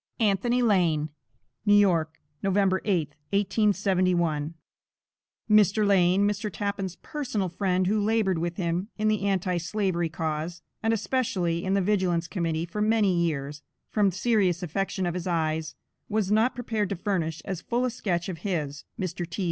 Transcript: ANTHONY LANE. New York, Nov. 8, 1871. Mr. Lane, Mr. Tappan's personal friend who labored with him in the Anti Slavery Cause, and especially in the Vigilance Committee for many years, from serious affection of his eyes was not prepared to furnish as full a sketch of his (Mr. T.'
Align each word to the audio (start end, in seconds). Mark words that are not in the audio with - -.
ANTHONY 0.19 0.63
LANE. 0.63 1.09
New 1.63 1.75
York, 1.75 2.19
Nov. 2.41 2.55
8, 2.55 2.57
1871. 3.29 4.55
Mr. 5.47 5.85
Lane, 5.85 6.27
Mr. 6.27 6.51
Tappan's 6.51 6.95
personal 7.03 7.49
friend 7.49 7.85
who 7.85 8.03
labored 8.03 8.39
with 8.39 8.55
him 8.57 8.87
in 8.97 9.09
the 9.09 9.21
Anti 9.27 9.57
Slavery 9.57 10.09
Cause, 10.09 10.63
and 10.81 10.91
especially 10.91 11.63
in 11.63 11.75
the 11.75 11.81
Vigilance 11.83 12.27
Committee 12.27 12.65
for 12.65 12.81
many 12.81 13.13
years, 13.13 13.61
from 13.91 14.09
serious 14.09 14.63
affection 14.63 15.05
of 15.05 15.13
his 15.13 15.27
eyes 15.27 15.75
was 16.09 16.31
not 16.31 16.55
prepared 16.55 16.89
to 16.89 16.95
furnish 16.95 17.43
as 17.45 17.61
full 17.61 17.85
a 17.85 17.91
sketch 17.91 18.27
of 18.27 18.39
his 18.39 18.85
(Mr. 18.99 19.29
T.' 19.29 19.39